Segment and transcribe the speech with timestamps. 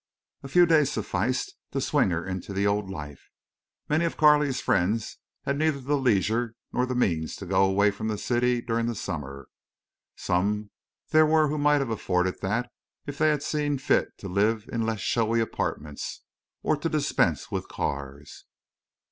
[0.41, 3.29] A few days sufficed to swing her into the old life.
[3.87, 8.07] Many of Carley's friends had neither the leisure nor the means to go away from
[8.07, 9.47] the city during the summer.
[10.15, 10.71] Some
[11.11, 12.71] there were who might have afforded that
[13.05, 16.23] if they had seen fit to live in less showy apartments,
[16.63, 18.45] or to dispense with cars.